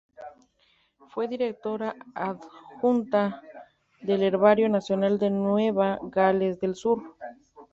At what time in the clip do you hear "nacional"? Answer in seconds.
4.67-5.19